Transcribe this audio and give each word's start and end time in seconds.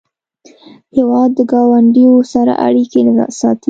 هېواد 0.97 1.29
د 1.37 1.39
ګاونډیو 1.51 2.13
سره 2.33 2.53
اړیکې 2.65 2.99
ساتي. 3.39 3.59